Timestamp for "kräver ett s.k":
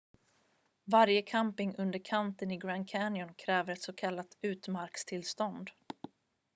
3.37-4.23